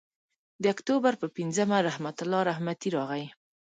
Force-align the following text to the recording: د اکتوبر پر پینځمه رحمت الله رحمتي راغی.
د 0.61 0.63
اکتوبر 0.73 1.13
پر 1.21 1.29
پینځمه 1.37 1.77
رحمت 1.87 2.17
الله 2.23 2.41
رحمتي 2.51 2.89
راغی. 2.97 3.25